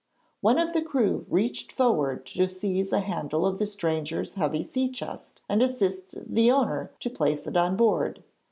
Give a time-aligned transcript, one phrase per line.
[0.39, 4.89] One of the crew reached forward to seize a handle of the stranger's heavy sea
[4.89, 8.23] chest and assist the owner to place it on board.